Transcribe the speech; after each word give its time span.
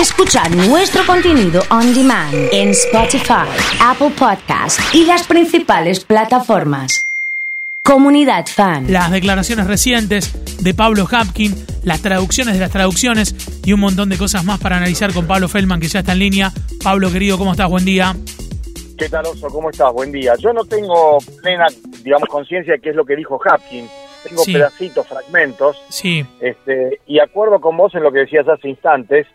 Escuchar 0.00 0.50
nuestro 0.54 1.04
contenido 1.06 1.62
on 1.70 1.94
demand 1.94 2.34
en 2.52 2.70
Spotify, 2.70 3.48
Apple 3.80 4.10
Podcast 4.18 4.78
y 4.94 5.04
las 5.06 5.26
principales 5.26 6.04
plataformas. 6.04 7.02
Comunidad 7.82 8.44
Fan. 8.46 8.92
Las 8.92 9.10
declaraciones 9.10 9.66
recientes 9.66 10.62
de 10.62 10.74
Pablo 10.74 11.06
Hapkin, 11.10 11.54
las 11.84 12.02
traducciones 12.02 12.54
de 12.54 12.60
las 12.60 12.70
traducciones 12.70 13.34
y 13.64 13.72
un 13.72 13.80
montón 13.80 14.08
de 14.10 14.18
cosas 14.18 14.44
más 14.44 14.60
para 14.60 14.76
analizar 14.76 15.12
con 15.14 15.26
Pablo 15.26 15.48
Feldman, 15.48 15.80
que 15.80 15.88
ya 15.88 16.00
está 16.00 16.12
en 16.12 16.18
línea. 16.18 16.52
Pablo, 16.82 17.10
querido, 17.10 17.38
¿cómo 17.38 17.52
estás? 17.52 17.70
Buen 17.70 17.84
día. 17.84 18.14
¿Qué 18.98 19.08
tal, 19.08 19.24
Oso? 19.26 19.48
¿Cómo 19.48 19.70
estás? 19.70 19.92
Buen 19.92 20.12
día. 20.12 20.34
Yo 20.38 20.52
no 20.52 20.64
tengo 20.64 21.18
plena, 21.42 21.66
digamos, 22.02 22.28
conciencia 22.28 22.74
de 22.74 22.80
qué 22.80 22.90
es 22.90 22.96
lo 22.96 23.04
que 23.04 23.16
dijo 23.16 23.40
Hapkin. 23.42 23.88
Tengo 24.24 24.42
Sí. 24.42 24.52
pedacitos, 24.52 25.06
fragmentos. 25.06 25.76
Sí, 25.88 26.24
Este, 26.40 27.00
y 27.06 27.18
acuerdo 27.20 27.60
con 27.60 27.76
vos 27.76 27.94
en 27.94 28.02
lo 28.02 28.10
que 28.12 28.20
decías 28.20 28.46
hace 28.48 28.68
instantes, 28.68 29.26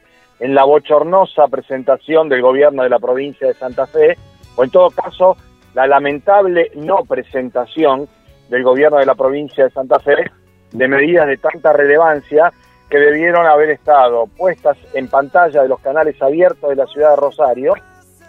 en 0.42 0.55
la 0.55 0.66
bochornosa 0.66 1.48
presentación 1.48 2.27
del 2.27 2.41
gobierno 2.41 2.82
de 2.82 2.90
la 2.90 2.98
provincia 2.98 3.48
de 3.48 3.54
Santa 3.54 3.86
Fe, 3.86 4.18
o 4.55 4.63
en 4.63 4.72
todo 4.72 4.90
caso, 4.90 5.38
la 5.76 5.86
lamentable 5.86 6.72
no 6.76 7.05
presentación 7.08 8.09
del 8.49 8.63
gobierno 8.63 8.98
de 8.98 9.05
la 9.05 9.13
provincia 9.16 9.63
de 9.63 9.70
Santa 9.70 9.99
Fe 9.99 10.32
de 10.72 10.88
medidas 10.88 11.27
de 11.27 11.38
tanta 11.38 11.73
relevancia 11.73 12.52
que 12.90 12.98
debieron 12.98 13.46
haber 13.46 13.70
estado 13.70 14.26
puestas 14.35 14.77
en 14.94 15.08
pantalla 15.09 15.62
de 15.62 15.70
los 15.70 15.80
canales 15.80 16.20
abiertos 16.22 16.71
de 16.71 16.76
la 16.76 16.88
ciudad 16.88 17.12
de 17.12 17.16
Rosario, 17.18 17.73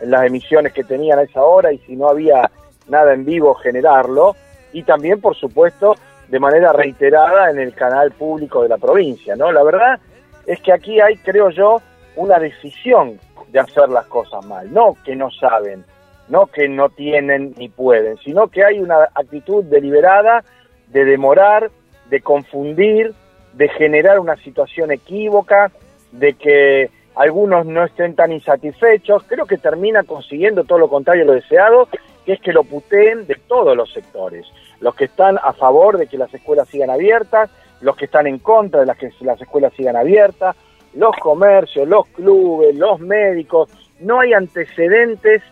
en 0.01 0.11
las 0.11 0.27
emisiones 0.27 0.75
que 0.75 0.85
tenían 0.85 1.19
a 1.19 1.23
esa 1.23 1.43
hora 1.43 1.73
y 1.73 1.79
si 1.79 1.97
no 1.97 2.09
había 2.09 2.51
nada 2.89 3.15
en 3.15 3.25
vivo 3.25 3.55
generarlo, 3.55 4.37
y 4.73 4.83
también, 4.83 5.21
por 5.21 5.35
supuesto, 5.35 5.95
de 6.29 6.39
manera 6.39 6.73
reiterada 6.73 7.51
en 7.51 7.59
el 7.59 7.75
canal 7.75 8.13
público 8.13 8.63
de 8.63 8.69
la 8.69 8.77
provincia, 8.77 9.35
¿no? 9.35 9.51
La 9.51 9.63
verdad 9.63 9.99
es 10.47 10.61
que 10.61 10.73
aquí 10.73 11.01
hay, 11.01 11.17
creo 11.19 11.51
yo, 11.51 11.81
una 12.17 12.39
decisión 12.39 13.19
de 13.49 13.61
hacer 13.61 13.89
las 13.89 14.07
cosas 14.07 14.45
mal, 14.47 14.73
no 14.73 14.97
que 15.05 15.17
no 15.17 15.31
saben, 15.31 15.85
no 16.29 16.47
que 16.47 16.69
no 16.69 16.89
tienen 16.89 17.55
ni 17.57 17.69
pueden, 17.69 18.17
sino 18.19 18.49
que 18.49 18.65
hay 18.65 18.79
una 18.79 19.09
actitud 19.15 19.65
deliberada 19.65 20.45
de 20.89 21.05
demorar, 21.05 21.71
de 22.09 22.21
confundir, 22.21 23.15
de 23.55 23.69
generar 23.69 24.19
una 24.19 24.37
situación 24.37 24.93
equívoca, 24.93 25.71
de 26.13 26.35
que 26.35 26.91
algunos 27.15 27.67
no 27.67 27.85
estén 27.85 28.15
tan 28.15 28.33
insatisfechos, 28.33 29.25
creo 29.25 29.47
que 29.47 29.59
termina 29.59 30.03
consiguiendo 30.05 30.65
todo 30.65 30.79
lo 30.79 30.89
contrario 30.89 31.25
a 31.25 31.27
lo 31.27 31.33
deseado, 31.35 31.89
que 32.25 32.33
es 32.35 32.41
que 32.41 32.53
lo 32.53 32.65
puteen 32.65 33.27
de 33.27 33.35
todos 33.35 33.77
los 33.77 33.93
sectores, 33.93 34.47
los 34.81 34.95
que 34.95 35.05
están 35.05 35.39
a 35.43 35.53
favor 35.53 35.99
de 35.99 36.07
que 36.07 36.17
las 36.17 36.33
escuelas 36.33 36.69
sigan 36.69 36.91
abiertas, 36.91 37.51
los 37.81 37.97
que 37.97 38.07
están 38.07 38.27
en 38.27 38.39
contra 38.39 38.81
de 38.81 38.87
las 38.87 38.97
que 38.97 39.11
las 39.21 39.41
escuelas 39.41 39.73
sigan 39.75 39.97
abiertas, 39.97 40.57
los 40.95 41.17
comercios, 41.17 41.89
los 41.89 42.07
clubes, 42.09 42.77
los 42.77 43.01
médicos, 43.01 43.71
no 44.01 44.21
hay 44.21 44.33
antecedentes 44.33 45.43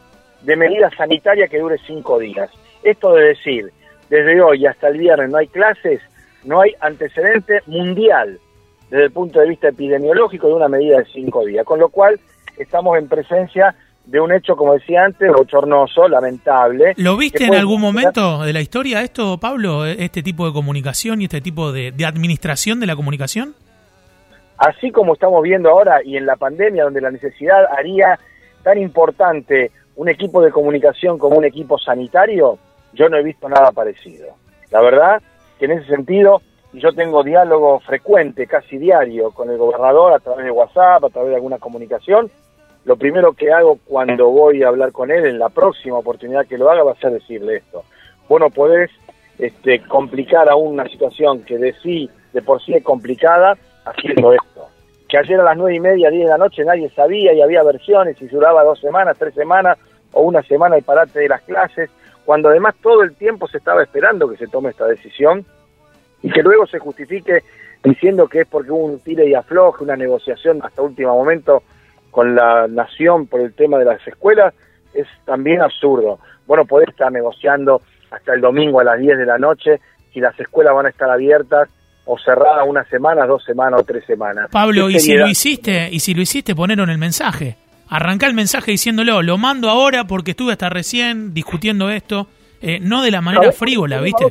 de 0.42 0.56
medida 0.56 0.90
sanitaria 0.96 1.48
que 1.48 1.58
dure 1.58 1.76
cinco 1.86 2.18
días. 2.18 2.50
Esto 2.82 3.14
de 3.14 3.28
decir, 3.28 3.72
desde 4.08 4.40
hoy 4.40 4.66
hasta 4.66 4.88
el 4.88 4.98
viernes 4.98 5.30
no 5.30 5.38
hay 5.38 5.48
clases, 5.48 6.00
no 6.44 6.60
hay 6.60 6.72
antecedente 6.80 7.60
mundial 7.66 8.38
desde 8.90 9.04
el 9.04 9.12
punto 9.12 9.40
de 9.40 9.48
vista 9.48 9.68
epidemiológico 9.68 10.48
de 10.48 10.54
una 10.54 10.68
medida 10.68 10.98
de 10.98 11.04
cinco 11.06 11.44
días, 11.44 11.64
con 11.64 11.78
lo 11.78 11.88
cual 11.90 12.18
estamos 12.58 12.98
en 12.98 13.08
presencia 13.08 13.74
de 14.04 14.18
un 14.18 14.32
hecho, 14.32 14.56
como 14.56 14.74
decía 14.74 15.04
antes, 15.04 15.30
bochornoso, 15.30 16.08
lamentable. 16.08 16.94
¿lo 16.96 17.16
viste 17.16 17.44
en 17.44 17.54
algún 17.54 17.80
momento 17.80 18.42
de 18.42 18.52
la 18.52 18.60
historia 18.60 19.02
esto, 19.02 19.38
Pablo? 19.38 19.86
Este 19.86 20.22
tipo 20.22 20.46
de 20.46 20.52
comunicación 20.52 21.20
y 21.20 21.24
este 21.24 21.40
tipo 21.40 21.70
de, 21.70 21.92
de 21.92 22.04
administración 22.04 22.80
de 22.80 22.86
la 22.86 22.96
comunicación. 22.96 23.54
Así 24.60 24.92
como 24.92 25.14
estamos 25.14 25.42
viendo 25.42 25.70
ahora 25.70 26.02
y 26.04 26.18
en 26.18 26.26
la 26.26 26.36
pandemia, 26.36 26.84
donde 26.84 27.00
la 27.00 27.10
necesidad 27.10 27.64
haría 27.76 28.18
tan 28.62 28.78
importante 28.78 29.70
un 29.96 30.08
equipo 30.08 30.42
de 30.42 30.52
comunicación 30.52 31.18
como 31.18 31.38
un 31.38 31.44
equipo 31.44 31.78
sanitario, 31.78 32.58
yo 32.92 33.08
no 33.08 33.16
he 33.16 33.22
visto 33.22 33.48
nada 33.48 33.72
parecido. 33.72 34.28
La 34.70 34.82
verdad 34.82 35.22
que 35.58 35.64
en 35.64 35.72
ese 35.72 35.86
sentido, 35.86 36.42
yo 36.74 36.92
tengo 36.92 37.24
diálogo 37.24 37.80
frecuente, 37.80 38.46
casi 38.46 38.76
diario, 38.76 39.30
con 39.30 39.48
el 39.48 39.56
gobernador 39.56 40.12
a 40.12 40.18
través 40.18 40.44
de 40.44 40.50
WhatsApp, 40.50 41.04
a 41.04 41.08
través 41.08 41.30
de 41.30 41.36
alguna 41.36 41.58
comunicación, 41.58 42.30
lo 42.84 42.96
primero 42.96 43.32
que 43.32 43.52
hago 43.52 43.78
cuando 43.86 44.28
voy 44.28 44.62
a 44.62 44.68
hablar 44.68 44.92
con 44.92 45.10
él, 45.10 45.24
en 45.24 45.38
la 45.38 45.48
próxima 45.48 45.98
oportunidad 45.98 46.46
que 46.46 46.58
lo 46.58 46.70
haga, 46.70 46.82
va 46.82 46.92
a 46.92 46.96
ser 46.96 47.12
decirle 47.12 47.56
esto. 47.56 47.82
Vos 48.28 48.40
no 48.40 48.50
podés 48.50 48.90
este, 49.38 49.80
complicar 49.80 50.50
aún 50.50 50.74
una 50.74 50.88
situación 50.88 51.44
que 51.44 51.56
de 51.56 51.72
sí, 51.82 52.10
de 52.34 52.42
por 52.42 52.62
sí 52.62 52.74
es 52.74 52.84
complicada, 52.84 53.56
haciendo 53.84 54.32
esto. 54.32 54.68
Que 55.08 55.18
ayer 55.18 55.40
a 55.40 55.44
las 55.44 55.56
nueve 55.56 55.76
y 55.76 55.80
media, 55.80 56.10
diez 56.10 56.24
de 56.24 56.30
la 56.30 56.38
noche 56.38 56.64
nadie 56.64 56.88
sabía 56.90 57.32
y 57.32 57.42
había 57.42 57.62
versiones 57.62 58.20
y 58.22 58.26
duraba 58.28 58.62
dos 58.62 58.80
semanas, 58.80 59.16
tres 59.18 59.34
semanas 59.34 59.78
o 60.12 60.22
una 60.22 60.42
semana 60.42 60.76
el 60.76 60.82
parate 60.82 61.20
de 61.20 61.28
las 61.28 61.42
clases, 61.42 61.90
cuando 62.24 62.48
además 62.48 62.74
todo 62.82 63.02
el 63.02 63.14
tiempo 63.14 63.48
se 63.48 63.58
estaba 63.58 63.82
esperando 63.82 64.28
que 64.28 64.36
se 64.36 64.46
tome 64.46 64.70
esta 64.70 64.86
decisión 64.86 65.44
y 66.22 66.30
que 66.30 66.42
luego 66.42 66.66
se 66.66 66.78
justifique 66.78 67.42
diciendo 67.82 68.28
que 68.28 68.42
es 68.42 68.48
porque 68.48 68.70
hubo 68.70 68.84
un 68.84 69.00
tire 69.00 69.28
y 69.28 69.34
afloje, 69.34 69.84
una 69.84 69.96
negociación 69.96 70.60
hasta 70.62 70.82
último 70.82 71.14
momento 71.14 71.62
con 72.10 72.34
la 72.34 72.66
nación 72.68 73.26
por 73.26 73.40
el 73.40 73.54
tema 73.54 73.78
de 73.78 73.84
las 73.84 74.06
escuelas, 74.06 74.52
es 74.92 75.06
también 75.24 75.62
absurdo. 75.62 76.18
Bueno, 76.46 76.64
podés 76.64 76.88
estar 76.88 77.10
negociando 77.10 77.80
hasta 78.10 78.34
el 78.34 78.40
domingo 78.40 78.80
a 78.80 78.84
las 78.84 78.98
10 78.98 79.18
de 79.18 79.26
la 79.26 79.38
noche 79.38 79.80
si 80.12 80.20
las 80.20 80.38
escuelas 80.38 80.74
van 80.74 80.86
a 80.86 80.90
estar 80.90 81.08
abiertas 81.08 81.68
o 82.12 82.18
cerradas 82.18 82.66
una 82.66 82.82
semana, 82.86 83.24
dos 83.24 83.44
semanas 83.44 83.82
o 83.82 83.84
tres 83.84 84.04
semanas. 84.04 84.48
Pablo, 84.50 84.88
¿Qué 84.88 84.94
y 84.94 84.98
si 84.98 85.14
lo 85.14 85.28
hiciste, 85.28 85.88
y 85.92 86.00
si 86.00 86.12
lo 86.12 86.22
hiciste, 86.22 86.56
ponerlo 86.56 86.82
en 86.82 86.90
el 86.90 86.98
mensaje. 86.98 87.56
Arranca 87.88 88.26
el 88.26 88.34
mensaje 88.34 88.72
diciéndolo, 88.72 89.22
lo 89.22 89.38
mando 89.38 89.70
ahora 89.70 90.04
porque 90.04 90.32
estuve 90.32 90.52
hasta 90.52 90.68
recién 90.68 91.32
discutiendo 91.32 91.88
esto, 91.88 92.26
eh, 92.60 92.80
no 92.80 93.02
de 93.02 93.12
la 93.12 93.20
manera 93.20 93.52
frívola, 93.52 94.00
¿viste? 94.00 94.24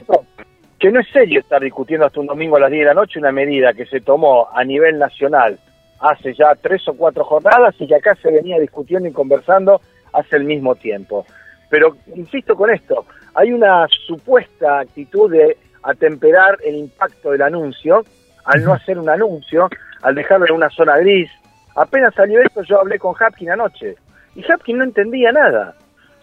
Que 0.77 0.91
no 0.91 0.99
es 0.99 1.07
serio 1.07 1.39
estar 1.39 1.61
discutiendo 1.61 2.05
hasta 2.05 2.19
un 2.19 2.27
domingo 2.27 2.57
a 2.57 2.59
las 2.59 2.69
10 2.69 2.81
de 2.81 2.85
la 2.85 2.93
noche 2.93 3.17
una 3.17 3.31
medida 3.31 3.73
que 3.73 3.85
se 3.85 4.01
tomó 4.01 4.49
a 4.53 4.61
nivel 4.65 4.99
nacional 4.99 5.57
hace 6.01 6.33
ya 6.33 6.55
tres 6.61 6.85
o 6.89 6.93
cuatro 6.93 7.23
jornadas 7.23 7.75
y 7.79 7.87
que 7.87 7.95
acá 7.95 8.13
se 8.21 8.29
venía 8.29 8.59
discutiendo 8.59 9.07
y 9.07 9.13
conversando 9.13 9.79
hace 10.11 10.35
el 10.35 10.43
mismo 10.43 10.75
tiempo. 10.75 11.25
Pero 11.69 11.95
insisto 12.13 12.55
con 12.55 12.71
esto, 12.71 13.05
hay 13.35 13.53
una 13.53 13.87
supuesta 14.05 14.79
actitud 14.79 15.31
de 15.31 15.57
atemperar 15.83 16.57
el 16.65 16.75
impacto 16.75 17.31
del 17.31 17.41
anuncio. 17.41 18.03
Al 18.45 18.63
no 18.63 18.73
hacer 18.73 18.97
un 18.97 19.09
anuncio, 19.09 19.69
al 20.01 20.15
dejarlo 20.15 20.47
en 20.47 20.53
una 20.53 20.69
zona 20.69 20.97
gris. 20.97 21.29
Apenas 21.75 22.13
salió 22.15 22.41
esto, 22.41 22.63
yo 22.63 22.79
hablé 22.79 22.97
con 22.97 23.13
Hapkin 23.19 23.51
anoche. 23.51 23.95
Y 24.35 24.43
Hapkin 24.49 24.77
no 24.77 24.83
entendía 24.83 25.31
nada. 25.31 25.75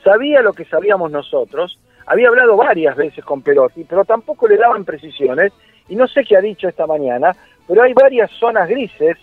Sabía 0.03 0.41
lo 0.43 0.53
que 0.53 0.65
sabíamos 0.65 1.11
nosotros, 1.11 1.78
había 2.06 2.28
hablado 2.28 2.56
varias 2.56 2.97
veces 2.97 3.25
con 3.25 3.43
Perotti, 3.43 3.84
pero 3.84 4.05
tampoco 4.05 4.47
le 4.47 4.56
daban 4.56 4.84
precisiones. 4.84 5.53
Y 5.89 5.97
no 5.97 6.06
sé 6.06 6.25
qué 6.25 6.37
ha 6.37 6.41
dicho 6.41 6.69
esta 6.69 6.87
mañana, 6.87 7.33
pero 7.66 7.83
hay 7.83 7.93
varias 7.93 8.31
zonas 8.33 8.69
grises 8.69 9.16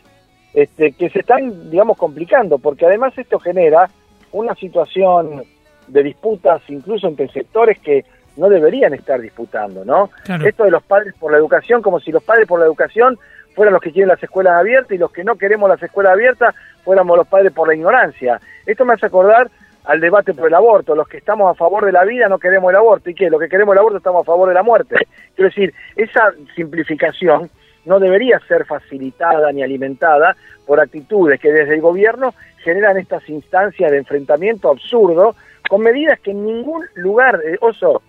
este, 0.53 0.91
que 0.91 1.09
se 1.09 1.19
están, 1.19 1.69
digamos, 1.69 1.97
complicando, 1.97 2.57
porque 2.57 2.85
además 2.85 3.17
esto 3.17 3.39
genera 3.39 3.89
una 4.31 4.55
situación 4.55 5.43
de 5.87 6.03
disputas 6.03 6.61
incluso 6.69 7.07
entre 7.07 7.27
sectores 7.29 7.79
que 7.79 8.05
no 8.37 8.49
deberían 8.49 8.93
estar 8.93 9.19
disputando, 9.21 9.85
¿no? 9.85 10.09
Claro. 10.23 10.47
Esto 10.47 10.63
de 10.63 10.71
los 10.71 10.83
padres 10.83 11.13
por 11.19 11.31
la 11.31 11.37
educación, 11.37 11.81
como 11.81 11.99
si 11.99 12.11
los 12.11 12.23
padres 12.23 12.47
por 12.47 12.59
la 12.59 12.65
educación 12.65 13.17
fueran 13.55 13.73
los 13.73 13.81
que 13.81 13.91
quieren 13.91 14.09
las 14.09 14.21
escuelas 14.21 14.53
abiertas 14.53 14.91
y 14.91 14.97
los 14.97 15.11
que 15.11 15.23
no 15.23 15.35
queremos 15.35 15.69
las 15.69 15.81
escuelas 15.81 16.13
abiertas 16.13 16.55
fuéramos 16.83 17.17
los 17.17 17.27
padres 17.27 17.51
por 17.53 17.67
la 17.67 17.75
ignorancia. 17.75 18.39
Esto 18.65 18.85
me 18.85 18.93
hace 18.93 19.05
acordar 19.05 19.49
al 19.85 19.99
debate 19.99 20.33
por 20.33 20.47
el 20.47 20.53
aborto. 20.53 20.95
Los 20.95 21.07
que 21.07 21.17
estamos 21.17 21.51
a 21.51 21.57
favor 21.57 21.85
de 21.85 21.91
la 21.91 22.03
vida 22.03 22.27
no 22.27 22.39
queremos 22.39 22.69
el 22.69 22.77
aborto. 22.77 23.09
¿Y 23.09 23.15
qué? 23.15 23.29
Los 23.29 23.39
que 23.39 23.49
queremos 23.49 23.73
el 23.73 23.79
aborto 23.79 23.97
estamos 23.97 24.21
a 24.21 24.25
favor 24.25 24.49
de 24.49 24.55
la 24.55 24.63
muerte. 24.63 24.95
Quiero 25.35 25.49
decir, 25.49 25.73
esa 25.95 26.31
simplificación 26.55 27.49
no 27.85 27.99
debería 27.99 28.39
ser 28.47 28.65
facilitada 28.65 29.51
ni 29.51 29.61
alimentada 29.61 30.35
por 30.65 30.79
actitudes 30.79 31.39
que 31.39 31.51
desde 31.51 31.75
el 31.75 31.81
gobierno 31.81 32.33
generan 32.63 32.97
estas 32.97 33.27
instancias 33.29 33.91
de 33.91 33.97
enfrentamiento 33.97 34.69
absurdo 34.69 35.35
con 35.69 35.81
medidas 35.81 36.19
que 36.21 36.31
en 36.31 36.45
ningún 36.45 36.85
lugar, 36.95 37.41
eh, 37.45 37.57
oso, 37.59 38.01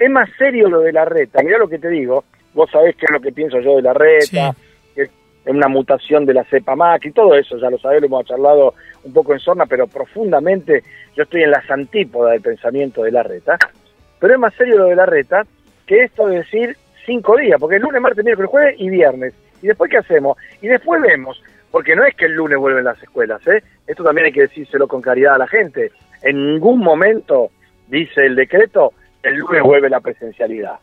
es 0.00 0.10
más 0.10 0.28
serio 0.38 0.68
lo 0.68 0.80
de 0.80 0.92
la 0.92 1.04
reta. 1.04 1.42
Mirá 1.42 1.58
lo 1.58 1.68
que 1.68 1.78
te 1.78 1.90
digo, 1.90 2.24
vos 2.54 2.70
sabés 2.70 2.96
qué 2.96 3.04
es 3.04 3.12
lo 3.12 3.20
que 3.20 3.32
pienso 3.32 3.60
yo 3.60 3.76
de 3.76 3.82
la 3.82 3.92
reta, 3.92 4.56
que 4.94 5.02
es 5.02 5.10
una 5.44 5.68
mutación 5.68 6.24
de 6.24 6.34
la 6.34 6.44
cepa 6.44 6.74
MAC 6.74 7.04
y 7.04 7.12
todo 7.12 7.34
eso, 7.34 7.58
ya 7.58 7.68
lo 7.68 7.78
sabés, 7.78 8.00
lo 8.00 8.06
hemos 8.06 8.24
charlado 8.24 8.74
un 9.04 9.12
poco 9.12 9.34
en 9.34 9.40
sorna, 9.40 9.66
pero 9.66 9.86
profundamente 9.86 10.82
yo 11.14 11.24
estoy 11.24 11.42
en 11.42 11.50
las 11.50 11.70
antípodas 11.70 12.32
del 12.32 12.40
pensamiento 12.40 13.02
de 13.02 13.12
la 13.12 13.22
reta. 13.22 13.58
Pero 14.18 14.34
es 14.34 14.40
más 14.40 14.54
serio 14.54 14.78
lo 14.78 14.86
de 14.86 14.96
la 14.96 15.06
reta 15.06 15.42
que 15.86 16.04
esto 16.04 16.26
de 16.28 16.38
decir 16.38 16.76
cinco 17.04 17.36
días, 17.36 17.60
porque 17.60 17.76
el 17.76 17.82
lunes, 17.82 18.00
martes, 18.00 18.24
miércoles, 18.24 18.50
jueves 18.50 18.76
y 18.78 18.88
viernes. 18.88 19.34
¿Y 19.60 19.66
después 19.66 19.90
qué 19.90 19.98
hacemos? 19.98 20.38
Y 20.62 20.68
después 20.68 21.02
vemos, 21.02 21.42
porque 21.70 21.94
no 21.94 22.06
es 22.06 22.14
que 22.14 22.24
el 22.24 22.32
lunes 22.32 22.58
vuelven 22.58 22.84
las 22.84 23.02
escuelas, 23.02 23.46
¿eh? 23.46 23.62
Esto 23.86 24.02
también 24.02 24.26
hay 24.26 24.32
que 24.32 24.42
decírselo 24.42 24.88
con 24.88 25.02
claridad 25.02 25.34
a 25.34 25.38
la 25.38 25.46
gente. 25.46 25.92
En 26.22 26.52
ningún 26.52 26.78
momento, 26.78 27.50
dice 27.88 28.24
el 28.24 28.36
decreto, 28.36 28.94
el 29.22 29.34
lunes 29.36 29.62
vuelve 29.62 29.88
la 29.90 30.00
presencialidad. 30.00 30.78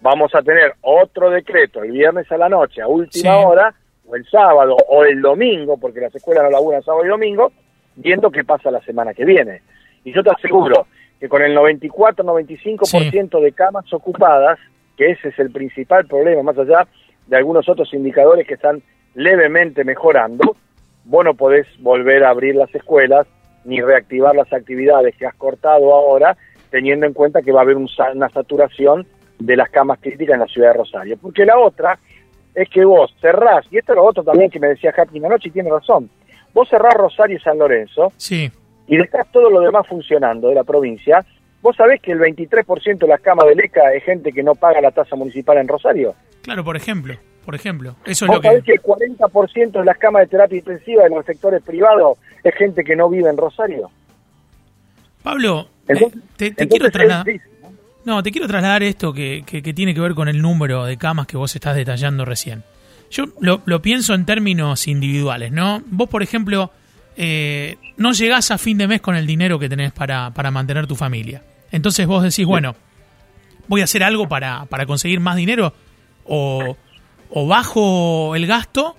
Vamos 0.00 0.34
a 0.34 0.42
tener 0.42 0.74
otro 0.82 1.30
decreto 1.30 1.82
el 1.82 1.92
viernes 1.92 2.30
a 2.32 2.36
la 2.38 2.48
noche, 2.48 2.80
a 2.82 2.86
última 2.88 3.32
Sí. 3.38 3.44
hora, 3.44 3.74
o 4.06 4.16
el 4.16 4.24
sábado 4.26 4.76
o 4.88 5.04
el 5.04 5.20
domingo, 5.20 5.76
porque 5.78 6.00
las 6.00 6.14
escuelas 6.14 6.44
no 6.44 6.50
laburan 6.50 6.82
sábado 6.82 7.04
y 7.04 7.08
domingo, 7.08 7.52
viendo 7.96 8.30
qué 8.30 8.44
pasa 8.44 8.70
la 8.70 8.80
semana 8.80 9.14
que 9.14 9.24
viene. 9.24 9.62
Y 10.04 10.12
yo 10.12 10.22
te 10.22 10.30
aseguro 10.30 10.86
que 11.18 11.28
con 11.28 11.42
el 11.42 11.54
94-95% 11.54 13.40
de 13.40 13.52
camas 13.52 13.92
ocupadas, 13.92 14.58
que 14.96 15.10
ese 15.10 15.28
es 15.28 15.38
el 15.38 15.50
principal 15.50 16.06
problema, 16.06 16.42
más 16.42 16.58
allá 16.58 16.86
de 17.26 17.36
algunos 17.36 17.68
otros 17.68 17.92
indicadores 17.94 18.46
que 18.46 18.54
están 18.54 18.82
levemente 19.14 19.84
mejorando, 19.84 20.56
vos 21.04 21.24
no 21.24 21.34
podés 21.34 21.66
volver 21.80 22.24
a 22.24 22.30
abrir 22.30 22.54
las 22.56 22.74
escuelas 22.74 23.26
ni 23.64 23.80
reactivar 23.80 24.34
las 24.34 24.52
actividades 24.52 25.14
que 25.16 25.26
has 25.26 25.34
cortado 25.34 25.92
ahora, 25.94 26.36
teniendo 26.70 27.06
en 27.06 27.12
cuenta 27.12 27.42
que 27.42 27.52
va 27.52 27.60
a 27.60 27.62
haber 27.62 27.76
una 27.76 28.28
saturación 28.28 29.06
de 29.38 29.56
las 29.56 29.70
camas 29.70 29.98
críticas 30.00 30.34
en 30.34 30.40
la 30.40 30.46
ciudad 30.46 30.68
de 30.68 30.78
Rosario. 30.78 31.16
Porque 31.20 31.44
la 31.44 31.58
otra 31.58 31.98
es 32.54 32.68
que 32.68 32.84
vos 32.84 33.14
cerrás, 33.20 33.66
y 33.70 33.78
esto 33.78 33.92
es 33.92 33.96
lo 33.96 34.04
otro 34.04 34.22
también 34.22 34.50
que 34.50 34.60
me 34.60 34.68
decía 34.68 34.94
Happy 34.96 35.24
anoche 35.24 35.48
y 35.48 35.52
tiene 35.52 35.70
razón, 35.70 36.10
vos 36.52 36.68
cerrás 36.68 36.94
Rosario 36.94 37.36
y 37.36 37.40
San 37.40 37.58
Lorenzo 37.58 38.12
sí. 38.16 38.50
y 38.86 38.96
dejás 38.96 39.30
todo 39.32 39.50
lo 39.50 39.60
demás 39.60 39.86
funcionando 39.86 40.48
de 40.48 40.56
la 40.56 40.64
provincia, 40.64 41.24
vos 41.62 41.76
sabés 41.76 42.00
que 42.00 42.12
el 42.12 42.18
23% 42.18 42.98
de 42.98 43.06
las 43.06 43.20
camas 43.20 43.46
de 43.46 43.54
LECA 43.54 43.92
es 43.94 44.04
gente 44.04 44.32
que 44.32 44.42
no 44.42 44.54
paga 44.54 44.80
la 44.80 44.90
tasa 44.90 45.16
municipal 45.16 45.58
en 45.58 45.68
Rosario. 45.68 46.14
Claro, 46.42 46.64
por 46.64 46.76
ejemplo, 46.76 47.14
por 47.44 47.54
ejemplo. 47.54 47.94
Eso 48.04 48.24
es 48.24 48.28
¿Vos 48.28 48.36
lo 48.36 48.40
que... 48.42 48.48
sabés 48.48 48.64
que 48.64 48.72
el 48.72 48.82
40% 48.82 49.70
de 49.70 49.84
las 49.84 49.98
camas 49.98 50.22
de 50.22 50.28
terapia 50.28 50.58
intensiva 50.58 51.06
en 51.06 51.14
los 51.14 51.24
sectores 51.24 51.62
privados 51.62 52.18
es 52.42 52.54
gente 52.54 52.82
que 52.82 52.96
no 52.96 53.08
vive 53.08 53.30
en 53.30 53.36
Rosario? 53.36 53.90
Pablo, 55.22 55.68
Entonces- 55.92 56.18
eh, 56.18 56.22
te, 56.36 56.44
te 56.52 56.62
entonces 56.62 56.68
quiero 56.68 56.90
trasladar... 56.90 57.26
difícil, 57.26 57.50
¿no? 57.62 57.70
No, 58.16 58.22
te 58.22 58.30
quiero 58.32 58.46
trasladar 58.48 58.82
esto 58.82 59.12
que, 59.12 59.42
que- 59.46 59.62
que 59.62 59.74
tiene 59.74 59.94
que 59.94 60.00
ver 60.00 60.14
con 60.14 60.28
el 60.28 60.40
número 60.40 60.84
de 60.84 60.96
camas 60.96 61.26
que 61.26 61.36
vos 61.36 61.54
estás 61.54 61.76
detallando 61.76 62.24
recién. 62.24 62.62
Yo 63.10 63.24
lo, 63.40 63.60
lo 63.66 63.82
pienso 63.82 64.14
en 64.14 64.24
términos 64.24 64.86
individuales, 64.86 65.50
¿no? 65.52 65.82
Vos, 65.86 66.08
por 66.08 66.22
ejemplo, 66.22 66.70
eh, 67.16 67.76
no 67.96 68.12
llegás 68.12 68.50
a 68.52 68.58
fin 68.58 68.78
de 68.78 68.86
mes 68.86 69.00
con 69.00 69.16
el 69.16 69.26
dinero 69.26 69.58
que 69.58 69.68
tenés 69.68 69.92
para, 69.92 70.30
para 70.30 70.50
mantener 70.50 70.86
tu 70.86 70.96
familia. 70.96 71.42
Entonces 71.72 72.06
vos 72.06 72.22
decís, 72.22 72.46
bueno, 72.46 72.74
voy 73.68 73.80
a 73.80 73.84
hacer 73.84 74.02
algo 74.02 74.28
para, 74.28 74.64
para 74.66 74.86
conseguir 74.86 75.20
más 75.20 75.36
dinero 75.36 75.74
o, 76.24 76.76
o 77.30 77.46
bajo 77.46 78.34
el 78.36 78.46
gasto 78.46 78.96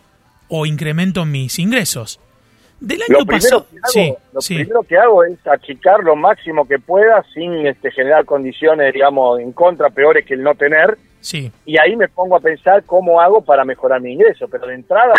o 0.50 0.66
incremento 0.66 1.26
mis 1.26 1.58
ingresos. 1.60 2.20
Del 2.82 3.00
año 3.04 3.20
Lo 3.20 3.26
primero, 3.26 3.60
pasado... 3.60 3.66
hago, 3.84 3.92
Sí, 3.92 4.14
lo 4.34 4.42
sí. 4.42 4.56
primero 4.56 4.82
que 4.84 4.98
hago 4.98 5.24
es 5.24 5.48
achicar 5.48 6.00
lo 6.04 6.16
máximo 6.16 6.68
que 6.68 6.80
pueda 6.80 7.24
sin 7.34 7.66
este, 7.68 7.92
generar 7.92 8.26
condiciones, 8.26 8.92
digamos, 8.94 9.40
en 9.40 9.52
contra 9.54 9.90
peores 9.92 10.26
que 10.26 10.34
el 10.34 10.44
no 10.44 10.56
tener, 10.56 10.98
Sí, 11.20 11.52
y 11.66 11.78
ahí 11.80 11.96
me 11.96 12.08
pongo 12.08 12.36
a 12.36 12.40
pensar 12.40 12.84
cómo 12.84 13.22
hago 13.22 13.42
para 13.42 13.64
mejorar 13.64 14.02
mi 14.02 14.14
ingreso. 14.14 14.48
Pero 14.48 14.66
de 14.66 14.74
entrada, 14.74 15.14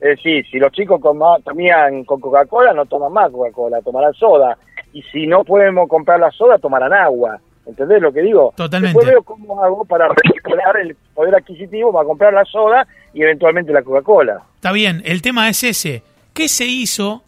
es 0.00 0.16
decir, 0.16 0.46
si 0.48 0.58
los 0.58 0.70
chicos 0.70 1.00
comían 1.44 2.04
con 2.04 2.20
Coca-Cola, 2.20 2.72
no 2.72 2.86
toman 2.86 3.12
más 3.12 3.32
Coca-Cola, 3.32 3.82
tomarán 3.82 4.14
soda. 4.14 4.56
Y 4.92 5.02
si 5.02 5.26
no 5.26 5.42
podemos 5.42 5.88
comprar 5.88 6.20
la 6.20 6.30
soda, 6.30 6.58
tomarán 6.58 6.92
agua. 6.92 7.40
¿Entendés 7.66 8.00
lo 8.00 8.12
que 8.12 8.22
digo? 8.22 8.54
Totalmente. 8.56 8.96
Después 8.96 9.06
veo 9.12 9.22
cómo 9.24 9.62
hago 9.64 9.84
para 9.84 10.06
recuperar 10.08 10.76
el 10.76 10.96
poder 11.12 11.34
adquisitivo 11.34 11.92
para 11.92 12.04
comprar 12.06 12.32
la 12.32 12.44
soda 12.44 12.86
y 13.12 13.22
eventualmente 13.22 13.72
la 13.72 13.82
Coca-Cola. 13.82 14.42
Está 14.54 14.70
bien, 14.70 15.02
el 15.04 15.22
tema 15.22 15.48
es 15.48 15.64
ese. 15.64 16.04
¿Qué 16.34 16.48
se 16.48 16.66
hizo 16.66 17.22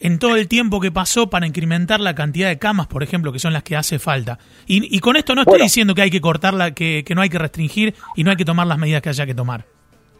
en 0.00 0.18
todo 0.18 0.36
el 0.36 0.48
tiempo 0.48 0.80
que 0.80 0.90
pasó 0.90 1.30
para 1.30 1.46
incrementar 1.46 2.00
la 2.00 2.14
cantidad 2.14 2.48
de 2.48 2.58
camas, 2.58 2.86
por 2.86 3.02
ejemplo, 3.02 3.32
que 3.32 3.38
son 3.38 3.52
las 3.52 3.62
que 3.62 3.76
hace 3.76 3.98
falta? 3.98 4.38
Y, 4.66 4.94
y 4.94 5.00
con 5.00 5.16
esto 5.16 5.34
no 5.34 5.42
estoy 5.42 5.52
Bueno. 5.54 5.64
diciendo 5.64 5.94
que 5.94 6.02
hay 6.02 6.10
que 6.10 6.20
cortarla, 6.20 6.72
que, 6.72 7.04
que 7.06 7.14
no 7.14 7.22
hay 7.22 7.28
que 7.28 7.38
restringir 7.38 7.94
y 8.16 8.24
no 8.24 8.30
hay 8.30 8.36
que 8.36 8.44
tomar 8.44 8.66
las 8.66 8.78
medidas 8.78 9.00
que 9.02 9.08
haya 9.10 9.26
que 9.26 9.34
tomar. 9.34 9.64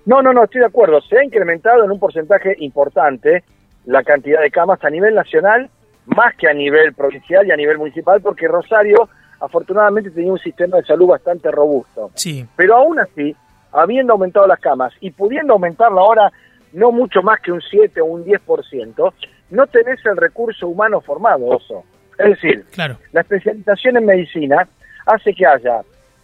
No, 0.06 0.20
no, 0.22 0.32
no, 0.32 0.44
estoy 0.44 0.60
de 0.60 0.66
acuerdo. 0.66 1.00
Se 1.02 1.18
ha 1.18 1.24
incrementado 1.24 1.84
en 1.84 1.90
un 1.90 1.98
porcentaje 2.00 2.56
importante 2.58 3.44
la 3.86 4.02
cantidad 4.02 4.40
de 4.40 4.50
camas 4.50 4.82
a 4.84 4.90
nivel 4.90 5.14
nacional, 5.14 5.68
más 6.06 6.34
que 6.36 6.48
a 6.48 6.52
nivel 6.54 6.92
provincial 6.94 7.46
y 7.46 7.50
a 7.52 7.56
nivel 7.56 7.78
municipal, 7.78 8.20
porque 8.20 8.48
Rosario 8.48 9.08
afortunadamente 9.40 10.10
tenía 10.10 10.32
un 10.32 10.38
sistema 10.38 10.76
de 10.78 10.84
salud 10.84 11.06
bastante 11.08 11.50
robusto. 11.50 12.10
Sí, 12.14 12.46
Pero 12.56 12.76
aún 12.76 12.98
así, 13.00 13.34
habiendo 13.72 14.12
aumentado 14.12 14.46
las 14.46 14.60
camas 14.60 14.92
y 15.00 15.10
pudiendo 15.10 15.52
aumentarla 15.54 16.00
ahora 16.00 16.32
no 16.72 16.92
mucho 16.92 17.22
más 17.22 17.40
que 17.40 17.52
un 17.52 17.60
7 17.60 18.00
o 18.00 18.06
un 18.06 18.24
10%, 18.24 19.12
no 19.50 19.66
tenés 19.66 20.04
el 20.06 20.16
recurso 20.16 20.68
humano 20.68 21.00
formado, 21.00 21.46
Oso. 21.46 21.84
Es 22.18 22.30
decir, 22.30 22.64
claro. 22.72 22.98
la 23.12 23.20
especialización 23.20 23.98
en 23.98 24.06
medicina 24.06 24.68
hace 25.06 25.34
que 25.34 25.46
haya 25.46 25.82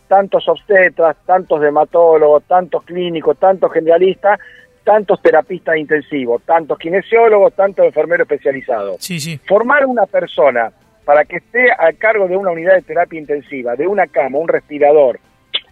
tantos 0.08 0.48
obstetras, 0.48 1.16
tantos 1.26 1.60
dermatólogos, 1.60 2.44
tantos 2.44 2.82
clínicos, 2.84 3.38
tantos 3.38 3.72
generalistas, 3.72 4.40
tantos 4.82 5.20
terapistas 5.20 5.76
intensivos, 5.76 6.42
tantos 6.44 6.78
kinesiólogos, 6.78 7.52
tantos 7.52 7.84
enfermeros 7.84 8.24
especializados. 8.24 8.96
Sí, 9.00 9.20
sí. 9.20 9.38
Formar 9.46 9.84
una 9.84 10.06
persona 10.06 10.72
para 11.04 11.24
que 11.24 11.36
esté 11.36 11.70
a 11.72 11.92
cargo 11.92 12.26
de 12.26 12.36
una 12.36 12.50
unidad 12.50 12.74
de 12.74 12.82
terapia 12.82 13.18
intensiva, 13.18 13.76
de 13.76 13.86
una 13.86 14.06
cama, 14.06 14.38
un 14.38 14.48
respirador, 14.48 15.20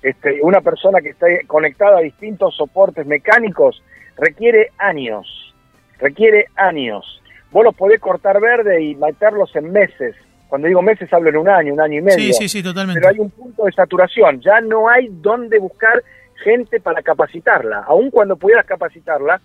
este, 0.07 0.39
una 0.41 0.61
persona 0.61 1.01
que 1.01 1.09
esté 1.09 1.45
conectada 1.49 1.99
a 1.99 2.01
distintos 2.01 2.55
soportes 2.55 3.05
mecánicos, 3.07 3.83
requiere 4.17 4.71
años, 4.79 5.53
requiere 5.99 6.47
años. 6.55 7.21
Vos 7.51 7.65
los 7.65 7.75
podés 7.75 7.99
cortar 7.99 8.41
verde 8.41 8.81
y 8.85 8.95
meterlos 8.95 9.51
en 9.57 9.73
meses. 9.73 10.15
Cuando 10.49 10.69
digo 10.69 10.81
meses 10.81 11.13
hablo 11.13 11.31
en 11.31 11.39
un 11.39 11.49
año, 11.49 11.75
un 11.75 11.81
año 11.81 11.99
y 11.99 12.03
medio. 12.03 12.19
Sí, 12.19 12.33
sí, 12.35 12.49
sí, 12.49 12.63
totalmente. 12.63 13.01
Pero 13.01 13.13
hay 13.13 13.19
un 13.19 13.31
punto 13.31 13.65
de 13.65 13.73
saturación. 13.73 14.41
Ya 14.43 14.61
no 14.61 14.89
hay 14.89 15.09
dónde 15.11 15.59
buscar 15.59 16.01
gente 16.45 16.79
para 16.79 17.03
capacitarla. 17.03 17.83
Aun 17.89 18.13
cuando 18.13 18.37
pudieras 18.37 18.65
capacitarla, 18.65 19.41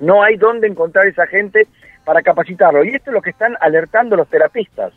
no 0.00 0.22
hay 0.22 0.36
dónde 0.36 0.66
encontrar 0.66 1.06
esa 1.06 1.26
gente 1.26 1.66
para 2.04 2.20
capacitarlo. 2.20 2.84
Y 2.84 2.94
esto 2.94 3.12
es 3.12 3.14
lo 3.14 3.22
que 3.22 3.30
están 3.30 3.56
alertando 3.62 4.14
los 4.14 4.28
terapistas. 4.28 4.92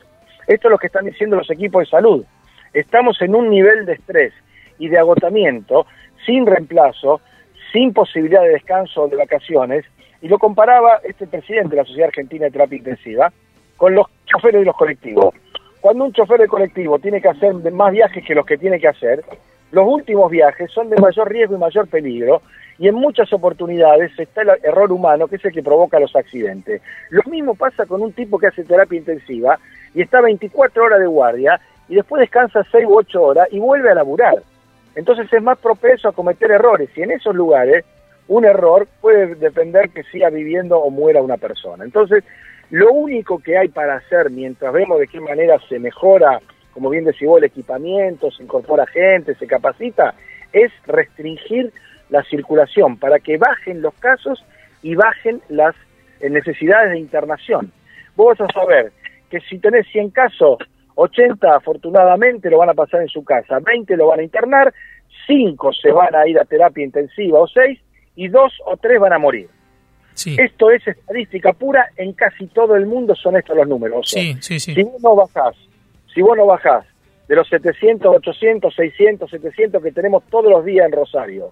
Esto 0.46 0.68
es 0.68 0.72
lo 0.72 0.78
que 0.78 0.88
están 0.88 1.06
diciendo 1.06 1.38
los 1.38 1.50
equipos 1.50 1.84
de 1.86 1.90
salud. 1.90 2.26
Estamos 2.74 3.22
en 3.22 3.34
un 3.34 3.50
nivel 3.50 3.86
de 3.86 3.94
estrés 3.94 4.34
y 4.80 4.88
de 4.88 4.98
agotamiento 4.98 5.86
sin 6.26 6.46
reemplazo, 6.46 7.22
sin 7.72 7.94
posibilidad 7.94 8.42
de 8.42 8.50
descanso 8.50 9.04
o 9.04 9.08
de 9.08 9.18
vacaciones. 9.18 9.86
Y 10.22 10.28
lo 10.28 10.40
comparaba 10.40 11.00
este 11.04 11.28
presidente 11.28 11.76
de 11.76 11.82
la 11.84 11.86
Sociedad 11.86 12.08
Argentina 12.08 12.46
de 12.46 12.52
Terapia 12.52 12.78
Intensiva 12.78 13.32
con 13.78 13.94
los 13.96 14.08
choferes 14.26 14.62
de 14.62 14.66
los 14.66 14.76
colectivos. 14.76 15.36
Cuando 15.80 16.06
un 16.06 16.14
chofer 16.14 16.42
de 16.42 16.48
colectivo 16.48 17.00
tiene 17.00 17.22
que 17.22 17.30
hacer 17.30 17.54
más 17.72 17.92
viajes 17.92 18.26
que 18.26 18.36
los 18.36 18.46
que 18.46 18.58
tiene 18.58 18.80
que 18.80 18.90
hacer, 18.90 19.24
los 19.72 19.88
últimos 19.88 20.30
viajes 20.32 20.72
son 20.72 20.90
de 20.90 20.98
mayor 20.98 21.30
riesgo 21.30 21.56
y 21.56 21.60
mayor 21.60 21.88
peligro 21.88 22.42
y 22.80 22.88
en 22.88 22.96
muchas 22.96 23.32
oportunidades 23.34 24.12
está 24.18 24.42
el 24.42 24.50
error 24.64 24.92
humano 24.92 25.28
que 25.28 25.36
es 25.36 25.46
el 25.46 25.54
que 25.54 25.62
provoca 25.62 26.00
los 26.00 26.16
accidentes. 26.16 26.82
Lo 27.10 27.22
mismo 27.30 27.54
pasa 27.56 27.86
con 27.86 28.02
un 28.02 28.14
tipo 28.14 28.40
que 28.40 28.48
hace 28.48 28.64
terapia 28.64 28.98
intensiva 28.98 29.60
y 29.94 30.02
está 30.02 30.22
24 30.22 30.84
horas 30.84 31.00
de 31.00 31.08
guardia 31.08 31.60
y 31.88 31.96
después 31.96 32.22
descansa 32.22 32.66
6 32.72 32.86
u 32.88 32.98
8 32.98 33.22
horas 33.22 33.48
y 33.52 33.60
vuelve 33.60 33.90
a 33.92 33.96
laburar. 33.96 34.42
Entonces 34.96 35.32
es 35.32 35.42
más 35.42 35.58
propenso 35.60 36.10
a 36.10 36.14
cometer 36.14 36.52
errores 36.52 36.90
y 36.96 37.02
en 37.02 37.12
esos 37.12 37.36
lugares 37.36 37.86
un 38.28 38.46
error 38.46 38.88
puede 39.02 39.36
depender 39.36 39.90
que 39.90 40.04
siga 40.04 40.30
viviendo 40.30 40.78
o 40.78 40.90
muera 40.92 41.22
una 41.22 41.38
persona. 41.38 41.84
Entonces, 41.84 42.24
lo 42.70 42.92
único 42.92 43.40
que 43.40 43.58
hay 43.58 43.70
para 43.70 43.96
hacer 43.96 44.30
mientras 44.30 44.72
vemos 44.72 45.00
de 45.00 45.08
qué 45.08 45.20
manera 45.20 45.58
se 45.68 45.80
mejora, 45.80 46.40
como 46.72 46.92
bien 46.92 47.06
decís 47.06 47.28
vos, 47.28 47.40
el 47.40 47.46
equipamiento, 47.46 48.30
se 48.30 48.44
incorpora 48.44 48.86
gente, 48.86 49.34
se 49.36 49.48
capacita, 49.48 50.14
es 50.54 50.72
restringir 50.86 51.74
la 52.10 52.24
circulación 52.24 52.98
para 52.98 53.20
que 53.20 53.38
bajen 53.38 53.82
los 53.82 53.96
casos 53.96 54.46
y 54.84 54.94
bajen 54.94 55.42
las 55.50 55.76
eh, 56.20 56.30
necesidades 56.30 56.92
de 56.92 57.00
internación. 57.00 57.72
Vos 58.16 58.38
vas 58.38 58.50
a 58.50 58.54
saber 58.54 58.92
que 59.32 59.40
si 59.42 59.58
tenés 59.58 59.88
100 59.88 60.12
casos, 60.12 60.58
80 61.00 61.56
afortunadamente 61.56 62.50
lo 62.50 62.58
van 62.58 62.70
a 62.70 62.74
pasar 62.74 63.02
en 63.02 63.08
su 63.08 63.24
casa, 63.24 63.60
20 63.60 63.96
lo 63.96 64.08
van 64.08 64.20
a 64.20 64.24
internar, 64.24 64.74
5 65.28 65.74
se 65.74 65.92
van 65.92 66.14
a 66.16 66.28
ir 66.28 66.38
a 66.40 66.46
terapia 66.46 66.84
intensiva 66.84 67.40
o 67.40 67.48
6 67.48 67.80
y 68.16 68.28
2 68.28 68.54
o 68.66 68.78
3 68.78 69.00
van 69.00 69.14
a 69.14 69.20
morir. 69.20 69.48
Sí, 70.14 70.36
Esto 70.38 70.70
es 70.72 70.86
estadística 70.86 71.54
pura, 71.54 71.88
en 71.96 72.12
casi 72.12 72.48
todo 72.48 72.76
el 72.76 72.86
mundo 72.86 73.16
son 73.16 73.38
estos 73.38 73.56
los 73.56 73.68
números. 73.68 74.10
sí, 74.10 74.36
sí, 74.42 74.60
sí. 74.60 74.74
Si 74.74 74.84
vos 74.84 75.02
no 75.02 75.16
bajás, 75.16 75.56
si 76.14 76.22
vos 76.22 76.36
no 76.36 76.46
bajás 76.46 76.86
de 77.30 77.36
los 77.36 77.48
700, 77.48 78.18
800, 78.18 78.76
600, 78.76 79.30
700 79.30 79.82
que 79.82 79.92
tenemos 79.92 80.24
todos 80.30 80.52
los 80.52 80.66
días 80.66 80.86
en 80.86 80.92
Rosario, 80.92 81.52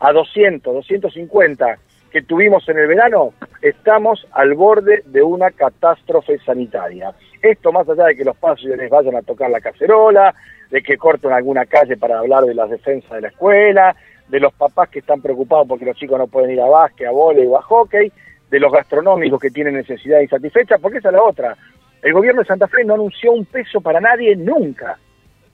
a 0.00 0.12
200, 0.12 0.74
250 0.74 1.78
que 2.10 2.22
tuvimos 2.22 2.68
en 2.68 2.78
el 2.78 2.88
verano, 2.88 3.34
estamos 3.62 4.26
al 4.32 4.54
borde 4.54 5.02
de 5.06 5.22
una 5.22 5.50
catástrofe 5.50 6.38
sanitaria. 6.40 7.12
Esto 7.42 7.72
más 7.72 7.88
allá 7.88 8.06
de 8.06 8.16
que 8.16 8.24
los 8.24 8.36
pasos 8.36 8.64
les 8.64 8.90
vayan 8.90 9.16
a 9.16 9.22
tocar 9.22 9.50
la 9.50 9.60
cacerola, 9.60 10.34
de 10.70 10.82
que 10.82 10.96
corten 10.96 11.32
alguna 11.32 11.66
calle 11.66 11.96
para 11.96 12.18
hablar 12.18 12.44
de 12.44 12.54
las 12.54 12.70
defensas 12.70 13.10
de 13.10 13.20
la 13.22 13.28
escuela, 13.28 13.94
de 14.28 14.40
los 14.40 14.52
papás 14.52 14.88
que 14.90 14.98
están 14.98 15.22
preocupados 15.22 15.66
porque 15.66 15.84
los 15.84 15.96
chicos 15.96 16.18
no 16.18 16.26
pueden 16.26 16.50
ir 16.50 16.60
a 16.60 16.66
básquet, 16.66 17.06
a 17.06 17.10
vóley 17.10 17.46
o 17.46 17.56
a 17.56 17.62
hockey, 17.62 18.12
de 18.50 18.60
los 18.60 18.72
gastronómicos 18.72 19.40
que 19.40 19.50
tienen 19.50 19.74
necesidad 19.74 20.20
insatisfecha, 20.20 20.78
porque 20.78 20.98
esa 20.98 21.08
es 21.08 21.14
la 21.14 21.22
otra. 21.22 21.56
El 22.02 22.12
gobierno 22.12 22.42
de 22.42 22.48
Santa 22.48 22.68
Fe 22.68 22.84
no 22.84 22.94
anunció 22.94 23.32
un 23.32 23.44
peso 23.44 23.80
para 23.80 24.00
nadie 24.00 24.36
nunca. 24.36 24.98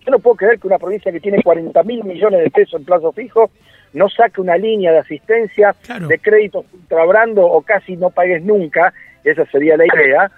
Yo 0.05 0.11
no 0.11 0.19
puedo 0.19 0.37
creer 0.37 0.59
que 0.59 0.67
una 0.67 0.79
provincia 0.79 1.11
que 1.11 1.21
tiene 1.21 1.43
40 1.43 1.83
mil 1.85 2.05
millones 2.05 2.45
de 2.45 2.51
pesos 2.51 2.79
en 2.79 2.85
plazo 2.85 3.13
fijo 3.13 3.51
no 3.95 4.09
saque 4.09 4.41
una 4.41 4.57
línea 4.57 4.93
de 4.93 4.99
asistencia 4.99 5.75
de 6.07 6.19
créditos 6.19 6.67
ultrabrando 6.73 7.47
o 7.47 7.63
casi 7.63 7.97
no 7.97 8.11
pagues 8.11 8.43
nunca, 8.43 8.93
esa 9.23 9.47
sería 9.47 9.77
la 9.77 9.87
idea, 9.87 10.31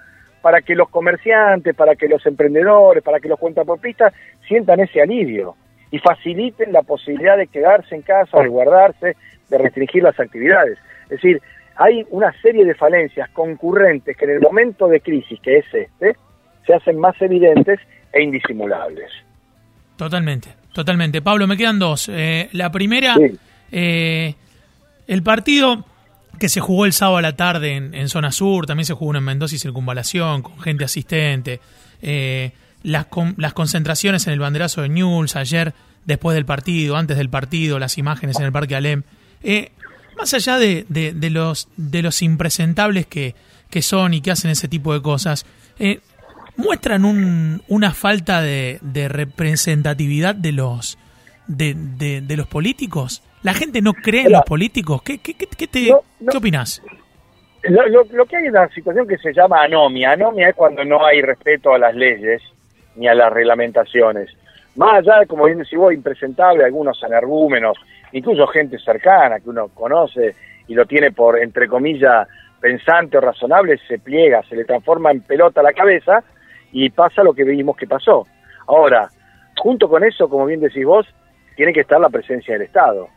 para 0.47 0.61
que 0.61 0.75
los 0.75 0.87
comerciantes, 0.87 1.75
para 1.75 1.97
que 1.97 2.07
los 2.07 2.25
emprendedores, 2.25 3.03
para 3.03 3.19
que 3.19 3.27
los 3.27 3.37
cuentapropistas 3.37 4.13
sientan 4.47 4.79
ese 4.79 5.01
alivio 5.01 5.57
y 5.91 5.99
faciliten 5.99 6.71
la 6.71 6.83
posibilidad 6.83 7.35
de 7.35 7.47
quedarse 7.47 7.95
en 7.95 8.01
casa, 8.01 8.39
de 8.39 8.47
guardarse, 8.47 9.17
de 9.49 9.57
restringir 9.57 10.03
las 10.03 10.17
actividades. 10.17 10.77
Es 11.03 11.09
decir, 11.09 11.41
hay 11.75 12.07
una 12.11 12.31
serie 12.41 12.63
de 12.63 12.75
falencias 12.75 13.29
concurrentes 13.31 14.15
que 14.15 14.23
en 14.23 14.31
el 14.31 14.39
momento 14.39 14.87
de 14.87 15.01
crisis 15.01 15.37
que 15.41 15.57
es 15.57 15.65
este, 15.73 16.15
se 16.65 16.73
hacen 16.73 16.97
más 16.97 17.21
evidentes 17.21 17.81
e 18.13 18.23
indisimulables. 18.23 19.11
Totalmente, 19.97 20.47
totalmente. 20.71 21.21
Pablo, 21.21 21.45
me 21.45 21.57
quedan 21.57 21.77
dos. 21.77 22.07
Eh, 22.07 22.47
la 22.53 22.71
primera, 22.71 23.17
eh, 23.69 24.33
el 25.07 25.23
partido 25.23 25.83
que 26.37 26.49
se 26.49 26.59
jugó 26.59 26.85
el 26.85 26.93
sábado 26.93 27.17
a 27.17 27.21
la 27.21 27.35
tarde 27.35 27.75
en, 27.75 28.09
zona 28.09 28.31
sur, 28.31 28.65
también 28.65 28.85
se 28.85 28.93
jugó 28.93 29.15
en 29.15 29.23
Mendoza 29.23 29.55
y 29.55 29.59
Circunvalación, 29.59 30.41
con 30.41 30.59
gente 30.59 30.83
asistente. 30.83 31.59
Eh, 32.01 32.51
las, 32.83 33.07
las 33.37 33.53
concentraciones 33.53 34.27
en 34.27 34.33
el 34.33 34.39
banderazo 34.39 34.81
de 34.81 34.89
Newell's 34.89 35.35
ayer, 35.35 35.73
después 36.05 36.35
del 36.35 36.45
partido, 36.45 36.95
antes 36.95 37.17
del 37.17 37.29
partido, 37.29 37.79
las 37.79 37.97
imágenes 37.97 38.37
en 38.39 38.45
el 38.45 38.51
Parque 38.51 38.75
Alem. 38.75 39.03
Eh, 39.43 39.71
más 40.17 40.33
allá 40.33 40.57
de, 40.57 40.85
de, 40.89 41.29
los, 41.29 41.67
de 41.77 42.01
los 42.01 42.21
impresentables 42.21 43.05
que, 43.05 43.35
que 43.69 43.81
son 43.81 44.13
y 44.13 44.21
que 44.21 44.31
hacen 44.31 44.51
ese 44.51 44.67
tipo 44.67 44.93
de 44.93 45.01
cosas, 45.01 45.45
eh, 45.79 45.99
muestran 46.55 47.05
un, 47.05 47.61
una 47.67 47.93
falta 47.93 48.41
de, 48.41 48.79
de 48.81 49.07
representatividad 49.07 50.35
de 50.35 50.51
los, 50.51 50.97
de, 51.47 51.75
de, 51.75 52.37
los 52.37 52.47
políticos. 52.47 53.21
¿La 53.47 53.53
gente 53.53 53.81
no 53.81 53.93
cree 53.93 54.23
en 54.23 54.33
los 54.33 54.41
políticos? 54.41 55.01
¿Qué, 55.01 55.19
qué, 55.19 55.33
qué, 55.33 55.67
te, 55.67 55.85
¿qué 55.85 56.37
opinas? 56.37 56.83
Lo, 57.63 58.03
lo, 58.03 58.25
que 58.25 58.35
hay 58.35 58.47
es 58.47 58.51
una 58.51 58.67
situación 58.67 59.07
que 59.07 59.17
se 59.17 59.31
llama 59.31 59.63
anomia. 59.63 60.11
Anomia 60.11 60.49
es 60.49 60.55
cuando 60.55 60.83
no 60.83 61.05
hay 61.05 61.21
respeto 61.21 61.73
a 61.73 61.79
las 61.79 61.95
leyes 61.95 62.41
ni 62.97 63.07
a 63.07 63.15
las 63.15 63.31
reglamentaciones. 63.31 64.29
Más 64.75 64.95
allá 64.95 65.25
como 65.27 65.45
bien 65.45 65.59
decís 65.59 65.79
vos, 65.79 65.93
impresentable, 65.93 66.65
algunos 66.65 67.01
energúmenos, 67.01 67.77
incluso 68.11 68.47
gente 68.47 68.77
cercana 68.79 69.39
que 69.39 69.49
uno 69.49 69.69
conoce 69.69 70.35
y 70.67 70.73
lo 70.73 70.85
tiene 70.85 71.13
por, 71.13 71.39
entre 71.39 71.69
comillas, 71.69 72.27
pensante 72.59 73.17
o 73.17 73.21
razonable, 73.21 73.79
se 73.87 73.97
pliega, 73.99 74.43
se 74.43 74.57
le 74.57 74.65
transforma 74.65 75.11
en 75.11 75.21
pelota 75.21 75.63
la 75.63 75.71
cabeza 75.71 76.21
y 76.73 76.89
pasa 76.89 77.23
lo 77.23 77.33
que 77.33 77.45
vimos 77.45 77.77
que 77.77 77.87
pasó. 77.87 78.27
Ahora, 78.67 79.07
junto 79.57 79.87
con 79.87 80.03
eso, 80.03 80.27
como 80.27 80.45
bien 80.47 80.59
decís 80.59 80.83
vos, 80.83 81.07
tiene 81.55 81.71
que 81.71 81.79
estar 81.79 81.97
la 81.97 82.09
presencia 82.09 82.53
del 82.53 82.63
Estado. 82.63 83.07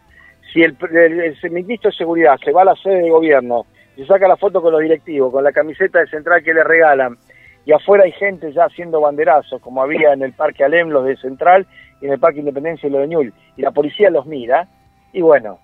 Si 0.52 0.62
el, 0.62 0.76
el, 0.92 1.50
ministro 1.50 1.90
de 1.90 1.96
Seguridad 1.96 2.36
se 2.44 2.52
va 2.52 2.62
a 2.62 2.66
la 2.66 2.76
sede 2.76 3.02
de 3.02 3.10
gobierno 3.10 3.66
y 3.96 4.04
saca 4.04 4.26
la 4.26 4.36
foto 4.36 4.60
con 4.60 4.72
los 4.72 4.80
directivos, 4.80 5.32
con 5.32 5.44
la 5.44 5.52
camiseta 5.52 6.00
de 6.00 6.06
central 6.06 6.42
que 6.42 6.54
le 6.54 6.64
regalan, 6.64 7.16
y 7.64 7.72
afuera 7.72 8.04
hay 8.04 8.12
gente 8.12 8.52
ya 8.52 8.64
haciendo 8.64 9.00
banderazos, 9.00 9.60
como 9.60 9.82
había 9.82 10.12
en 10.12 10.22
el 10.22 10.32
Parque 10.32 10.64
Alem, 10.64 10.88
los 10.88 11.04
de 11.04 11.16
Central, 11.16 11.66
y 12.00 12.06
en 12.06 12.12
el 12.12 12.18
Parque 12.18 12.40
Independencia 12.40 12.88
los 12.88 13.02
de 13.02 13.08
Ñul, 13.08 13.32
y 13.56 13.62
la 13.62 13.70
policía 13.70 14.10
los 14.10 14.26
mira, 14.26 14.66
y 15.12 15.20
bueno, 15.20 15.58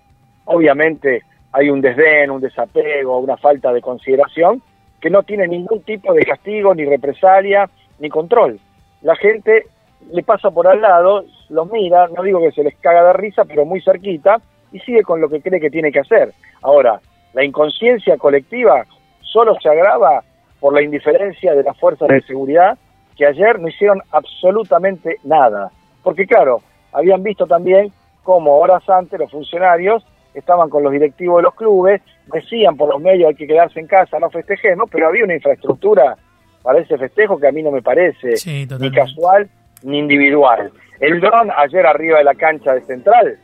obviamente 0.44 1.22
hay 1.52 1.70
un 1.70 1.80
desdén, 1.80 2.30
un 2.30 2.40
desapego, 2.40 3.18
una 3.18 3.36
falta 3.36 3.72
de 3.72 3.80
consideración, 3.80 4.62
que 5.00 5.10
no 5.10 5.22
tiene 5.22 5.48
ningún 5.48 5.82
tipo 5.82 6.12
de 6.12 6.24
castigo, 6.24 6.74
ni 6.74 6.84
represalia, 6.84 7.68
ni 7.98 8.08
control. 8.08 8.60
La 9.02 9.16
gente 9.16 9.66
le 10.12 10.22
pasa 10.22 10.50
por 10.50 10.66
al 10.66 10.80
lado, 10.80 11.24
los 11.48 11.70
mira, 11.70 12.08
no 12.08 12.22
digo 12.22 12.40
que 12.40 12.52
se 12.52 12.62
les 12.62 12.76
caga 12.76 13.04
de 13.04 13.12
risa, 13.14 13.44
pero 13.44 13.64
muy 13.64 13.80
cerquita, 13.80 14.40
y 14.72 14.80
sigue 14.80 15.02
con 15.02 15.20
lo 15.20 15.28
que 15.28 15.40
cree 15.40 15.60
que 15.60 15.70
tiene 15.70 15.92
que 15.92 16.00
hacer. 16.00 16.32
Ahora, 16.62 17.00
la 17.32 17.44
inconsciencia 17.44 18.16
colectiva 18.16 18.84
solo 19.20 19.56
se 19.60 19.68
agrava 19.68 20.22
por 20.60 20.74
la 20.74 20.82
indiferencia 20.82 21.54
de 21.54 21.62
las 21.62 21.78
fuerzas 21.78 22.08
de 22.08 22.22
seguridad 22.22 22.78
que 23.16 23.26
ayer 23.26 23.58
no 23.60 23.68
hicieron 23.68 24.00
absolutamente 24.10 25.16
nada. 25.24 25.70
Porque 26.02 26.26
claro, 26.26 26.60
habían 26.92 27.22
visto 27.22 27.46
también 27.46 27.92
cómo 28.22 28.58
horas 28.58 28.88
antes 28.88 29.18
los 29.18 29.30
funcionarios 29.30 30.04
estaban 30.34 30.68
con 30.68 30.82
los 30.82 30.92
directivos 30.92 31.38
de 31.38 31.42
los 31.44 31.54
clubes, 31.54 32.02
decían 32.32 32.76
por 32.76 32.90
los 32.90 33.00
medios 33.00 33.28
hay 33.28 33.34
que 33.34 33.46
quedarse 33.46 33.80
en 33.80 33.86
casa, 33.86 34.18
no 34.18 34.28
festejemos, 34.30 34.88
pero 34.90 35.08
había 35.08 35.24
una 35.24 35.34
infraestructura 35.34 36.16
para 36.62 36.80
ese 36.80 36.98
festejo 36.98 37.38
que 37.38 37.48
a 37.48 37.52
mí 37.52 37.62
no 37.62 37.70
me 37.70 37.80
parece 37.80 38.34
ni 38.78 38.90
casual 38.90 39.48
ni 39.82 39.98
individual. 39.98 40.70
El 41.00 41.20
dron 41.20 41.50
ayer 41.56 41.86
arriba 41.86 42.18
de 42.18 42.24
la 42.24 42.34
cancha 42.34 42.74
de 42.74 42.82
Central, 42.82 43.38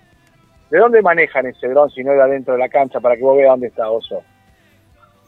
¿de 0.73 0.79
dónde 0.79 1.03
manejan 1.03 1.45
ese 1.45 1.69
dron 1.69 1.91
si 1.91 2.03
no 2.03 2.13
era 2.13 2.27
dentro 2.27 2.55
de 2.55 2.61
la 2.61 2.71
cancha 2.71 2.99
para 2.99 3.15
que 3.15 3.23
vos 3.23 3.37
veas 3.37 3.51
dónde 3.51 3.67
está 3.67 3.91
Oso? 3.91 4.23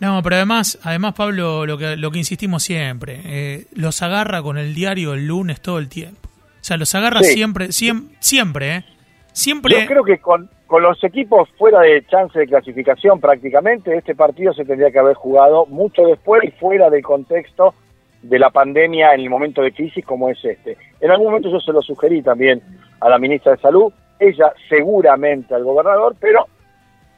No, 0.01 0.23
pero 0.23 0.37
además, 0.37 0.79
además 0.83 1.13
Pablo, 1.13 1.67
lo 1.67 1.77
que, 1.77 1.97
lo 1.99 2.11
que 2.11 2.17
insistimos 2.17 2.63
siempre, 2.63 3.21
eh, 3.27 3.67
los 3.75 4.01
agarra 4.01 4.43
con 4.43 4.57
el 4.57 4.75
diario 4.75 5.13
el 5.13 5.27
lunes 5.27 5.61
todo 5.61 5.79
el 5.79 5.91
tiempo. 5.91 6.29
O 6.29 6.65
sea, 6.65 6.79
los 6.79 6.95
agarra 6.95 7.23
siempre, 7.23 7.73
siempre, 7.73 8.17
siempre, 8.21 8.77
¿eh? 8.77 8.85
Siempre. 9.33 9.83
Yo 9.83 9.87
creo 9.87 10.05
que 10.05 10.19
con, 10.19 10.49
con 10.67 10.83
los 10.83 11.05
equipos 11.05 11.47
fuera 11.59 11.81
de 11.81 12.07
chance 12.07 12.39
de 12.39 12.47
clasificación 12.47 13.21
prácticamente, 13.21 13.95
este 13.95 14.15
partido 14.15 14.55
se 14.55 14.65
tendría 14.65 14.91
que 14.91 14.99
haber 14.99 15.15
jugado 15.15 15.67
mucho 15.67 16.07
después 16.07 16.43
y 16.45 16.53
fuera 16.53 16.89
del 16.89 17.03
contexto 17.03 17.75
de 18.23 18.39
la 18.39 18.49
pandemia 18.49 19.13
en 19.13 19.21
el 19.21 19.29
momento 19.29 19.61
de 19.61 19.73
crisis 19.73 20.07
como 20.07 20.31
es 20.31 20.43
este. 20.43 20.79
En 21.03 21.11
algún 21.11 21.27
momento 21.27 21.51
yo 21.51 21.61
se 21.61 21.73
lo 21.73 21.83
sugerí 21.83 22.23
también 22.23 22.63
a 23.01 23.11
la 23.11 23.19
ministra 23.19 23.53
de 23.53 23.59
Salud, 23.59 23.93
ella 24.29 24.53
seguramente 24.69 25.55
al 25.55 25.65
gobernador, 25.65 26.17
pero 26.21 26.47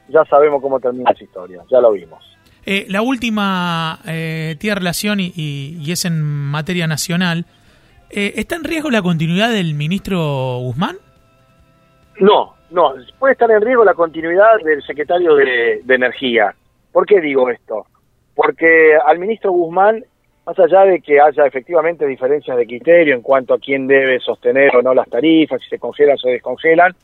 ya 0.07 0.23
sabemos 0.25 0.61
cómo 0.61 0.79
termina 0.79 1.11
esa 1.11 1.23
historia, 1.23 1.63
ya 1.69 1.79
lo 1.81 1.91
vimos. 1.91 2.23
Eh, 2.65 2.85
la 2.89 3.01
última 3.01 3.99
eh, 4.05 4.57
tiene 4.59 4.75
relación 4.75 5.19
y, 5.21 5.89
es 5.89 6.03
en 6.05 6.21
materia 6.21 6.85
nacional. 6.85 7.45
Eh, 8.09 8.33
¿Está 8.35 8.57
en 8.57 8.65
riesgo 8.65 8.89
la 8.89 9.01
continuidad 9.01 9.49
del 9.51 9.73
ministro 9.73 10.59
Guzmán? 10.59 10.97
No, 12.19 12.55
no. 12.71 12.93
Puede 13.19 13.33
estar 13.33 13.49
en 13.51 13.61
riesgo 13.61 13.85
la 13.85 13.93
continuidad 13.93 14.59
del 14.65 14.83
secretario 14.83 15.35
de, 15.35 15.81
de 15.83 15.95
Energía. 15.95 16.53
¿Por 16.91 17.05
qué 17.05 17.21
digo 17.21 17.49
esto? 17.49 17.85
Porque 18.35 18.97
al 19.05 19.17
ministro 19.17 19.51
Guzmán, 19.51 20.03
más 20.47 20.57
allá 20.59 20.85
de 20.85 21.01
que 21.01 21.19
haya 21.19 21.45
efectivamente 21.45 22.07
diferencias 22.07 22.55
de 22.55 22.65
criterio 22.65 23.13
en 23.13 23.21
cuanto 23.21 23.53
a 23.53 23.59
quién 23.59 23.85
debe 23.85 24.17
sostener 24.21 24.73
o 24.77 24.81
no 24.81 24.93
las 24.93 25.09
tarifas, 25.09 25.61
si 25.61 25.67
se 25.67 25.77
congelan 25.77 26.15
o 26.15 26.19
se 26.19 26.29
descongelan, 26.29 26.95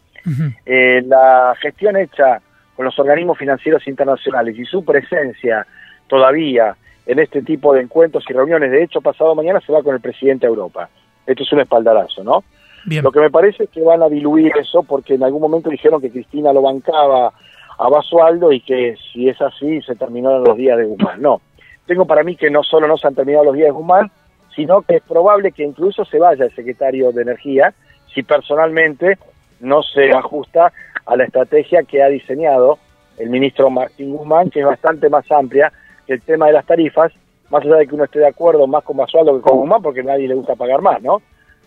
la 0.66 1.54
gestión 1.60 1.98
hecha 1.98 2.42
con 2.74 2.86
los 2.86 2.98
organismos 2.98 3.38
financieros 3.38 3.86
internacionales 3.86 4.58
y 4.58 4.64
su 4.64 4.86
presencia 4.86 5.68
todavía 6.08 6.78
en 7.06 7.20
este 7.20 7.42
tipo 7.42 7.74
de 7.74 7.82
encuentros 7.82 8.24
y 8.30 8.34
reuniones. 8.34 8.72
De 8.72 8.82
hecho, 8.82 9.02
pasado 9.02 9.36
mañana 9.36 9.60
se 9.60 9.74
va 9.74 9.84
con 9.84 9.94
el 9.94 10.00
presidente 10.00 10.48
de 10.48 10.52
Europa. 10.52 10.88
Esto 11.28 11.44
es 11.44 11.52
un 11.52 11.60
espaldarazo, 11.60 12.24
¿no? 12.24 12.46
Lo 12.86 13.12
que 13.12 13.20
me 13.20 13.30
parece 13.30 13.66
es 13.66 13.70
que 13.70 13.82
van 13.82 14.04
a 14.04 14.08
diluir 14.08 14.54
eso 14.58 14.84
porque 14.84 15.16
en 15.16 15.24
algún 15.24 15.42
momento 15.42 15.70
dijeron 15.70 16.00
que 16.00 16.12
Cristina 16.12 16.54
lo 16.54 16.62
bancaba 16.62 17.34
a 17.78 17.90
Basualdo 17.90 18.54
y 18.54 18.62
que 18.62 18.96
si 19.12 19.28
es 19.28 19.42
así 19.42 19.82
se 19.82 19.96
terminaron 19.96 20.46
los 20.46 20.56
días 20.56 20.78
de 20.78 20.86
Guzmán. 20.86 21.22
No, 21.22 21.42
tengo 21.86 22.06
para 22.06 22.24
mí 22.24 22.36
que 22.36 22.50
no 22.50 22.64
solo 22.64 22.88
no 22.88 22.98
se 22.98 23.08
han 23.08 23.16
terminado 23.16 23.46
los 23.46 23.56
días 23.56 23.68
de 23.68 23.72
Guzmán, 23.72 24.12
sino 24.56 24.82
que 24.82 24.98
es 24.98 25.04
probable 25.04 25.52
que 25.52 25.64
incluso 25.64 26.06
se 26.06 26.20
vaya 26.20 26.46
el 26.46 26.56
secretario 26.56 27.12
de 27.12 27.24
Energía 27.24 27.74
si 28.14 28.24
personalmente 28.24 29.18
no 29.60 29.82
se 29.82 30.12
ajusta 30.12 30.72
a 31.06 31.16
la 31.16 31.26
estrategia 31.26 31.84
que 31.84 32.04
ha 32.04 32.08
diseñado 32.08 32.78
el 33.18 33.30
ministro 33.30 33.70
Martín 33.70 34.16
Guzmán, 34.16 34.50
que 34.50 34.60
es 34.60 34.66
bastante 34.66 35.10
más 35.10 35.30
amplia 35.32 35.72
que 36.06 36.14
el 36.14 36.22
tema 36.22 36.48
de 36.48 36.54
las 36.54 36.66
tarifas, 36.66 37.12
más 37.50 37.64
allá 37.64 37.78
de 37.78 37.88
que 37.88 37.96
uno 37.96 38.04
esté 38.06 38.20
de 38.20 38.28
acuerdo 38.28 38.66
más 38.68 38.84
con 38.84 38.98
Basualdo 38.98 39.36
que 39.36 39.42
con 39.42 39.60
Guzmán, 39.60 39.82
porque 39.82 40.02
a 40.02 40.04
nadie 40.04 40.28
le 40.28 40.36
gusta 40.36 40.56
pagar 40.56 40.82
más, 40.82 41.02
¿no? 41.02 41.22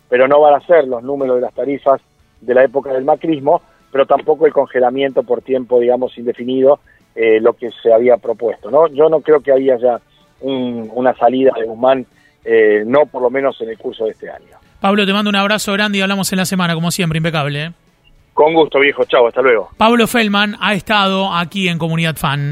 Pero 0.09 0.29
no 0.29 0.41
van 0.41 0.55
a 0.55 0.67
ser 0.67 0.87
los 0.87 1.03
números 1.03 1.37
de 1.37 1.43
las 1.43 1.55
tarifas 1.55 2.01
de 2.41 2.55
la 2.55 2.65
época 2.65 2.93
del 2.93 3.05
macrismo, 3.05 3.63
pero 3.91 4.07
tampoco 4.07 4.47
el 4.47 4.53
congelamiento 4.53 5.23
por 5.23 5.43
tiempo, 5.43 5.81
digamos, 5.81 6.17
indefinido, 6.19 6.81
eh, 7.15 7.41
lo 7.41 7.55
que 7.55 7.71
se 7.83 7.93
había 7.93 8.19
propuesto, 8.19 8.71
¿no? 8.71 8.89
Yo 8.89 9.09
no 9.09 9.21
creo 9.21 9.41
que 9.41 9.53
haya 9.53 10.01
ya 10.41 10.47
una 10.47 11.15
salida 11.15 11.53
de 11.59 11.67
Guzmán, 11.67 12.07
eh, 12.45 12.83
no 12.87 13.07
por 13.07 13.23
lo 13.23 13.31
menos 13.31 13.61
en 13.61 13.71
el 13.71 13.79
curso 13.79 14.05
de 14.05 14.13
este 14.13 14.31
año. 14.31 14.57
Pablo, 14.81 15.07
te 15.07 15.13
mando 15.13 15.31
un 15.31 15.37
abrazo 15.37 15.73
grande 15.73 15.99
y 15.99 16.01
hablamos 16.03 16.31
en 16.33 16.39
la 16.39 16.45
semana, 16.45 16.75
como 16.75 16.91
siempre, 16.91 17.17
impecable. 17.17 17.65
¿eh? 17.65 17.73
Con 18.35 18.53
gusto, 18.53 18.79
viejo. 18.79 19.05
Chao, 19.05 19.27
hasta 19.27 19.41
luego. 19.41 19.71
Pablo 19.77 20.07
Feldman 20.07 20.57
ha 20.61 20.75
estado 20.75 21.35
aquí 21.35 21.69
en 21.69 21.79
Comunidad 21.79 22.17
Fan. 22.17 22.51